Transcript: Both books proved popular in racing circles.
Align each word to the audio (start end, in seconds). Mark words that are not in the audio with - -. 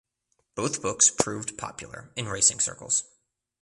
Both 0.55 0.81
books 0.81 1.11
proved 1.11 1.59
popular 1.59 2.09
in 2.15 2.25
racing 2.25 2.59
circles. 2.59 3.03